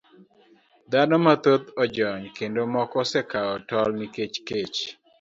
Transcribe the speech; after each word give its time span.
Dhano 0.91 1.15
mathoth 1.25 1.67
ojony 1.83 2.25
kendo 2.37 2.59
moko 2.73 2.95
osekawo 3.03 3.53
tol 3.69 3.89
nikech 3.99 4.35
kech. 4.47 4.77